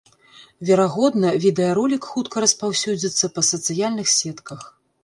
Верагодна, 0.69 1.29
відэаролік 1.43 2.09
хутка 2.15 2.45
распаўсюдзіцца 2.45 3.25
па 3.39 3.47
сацыяльных 3.53 4.07
сетках. 4.19 4.61